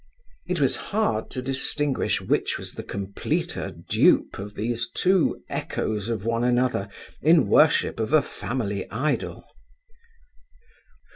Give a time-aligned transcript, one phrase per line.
[0.47, 6.25] It was hard to distinguish which was the completer dupe of these two echoes of
[6.25, 6.89] one another
[7.21, 9.45] in worship of a family idol.